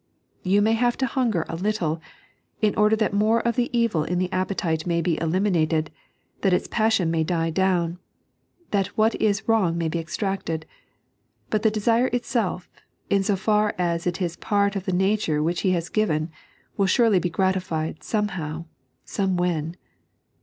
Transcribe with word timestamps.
Yon 0.41 0.63
may 0.63 0.73
have 0.73 0.97
to 0.97 1.05
hunger 1.05 1.45
a 1.47 1.55
little, 1.55 2.01
in 2.59 2.73
order 2.73 2.95
that 2.95 3.13
more 3.13 3.39
of 3.47 3.55
the 3.55 3.69
evil 3.71 4.03
in 4.03 4.17
the 4.17 4.31
appetite 4.33 4.87
may 4.87 4.99
be 4.99 5.21
eliminated, 5.21 5.91
that 6.41 6.53
its 6.53 6.67
passion 6.67 7.11
may 7.11 7.23
die 7.23 7.51
down, 7.51 7.99
that 8.71 8.87
what 8.97 9.13
is 9.21 9.47
wrong 9.47 9.77
may 9.77 9.87
be 9.87 9.99
extracted; 9.99 10.65
but 11.51 11.61
the 11.61 11.69
desire 11.69 12.07
itself, 12.07 12.67
in 13.11 13.21
so 13.21 13.35
far 13.35 13.75
as 13.77 14.07
it 14.07 14.19
is 14.19 14.35
part 14.37 14.75
of 14.75 14.85
the 14.85 14.91
native 14.91 15.43
which 15.43 15.61
He 15.61 15.69
has 15.73 15.87
given, 15.87 16.31
will 16.77 16.87
surely 16.87 17.19
be 17.19 17.29
gi 17.29 17.35
atified 17.43 18.01
somehow, 18.01 18.65
somewhen. 19.05 19.75